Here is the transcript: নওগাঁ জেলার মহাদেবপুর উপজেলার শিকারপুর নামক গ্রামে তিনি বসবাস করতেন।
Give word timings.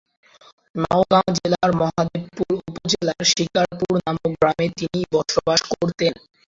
নওগাঁ 0.75 1.27
জেলার 1.37 1.71
মহাদেবপুর 1.79 2.49
উপজেলার 2.61 3.21
শিকারপুর 3.31 3.93
নামক 3.99 4.31
গ্রামে 4.33 4.67
তিনি 4.79 4.99
বসবাস 5.13 5.59
করতেন। 5.71 6.13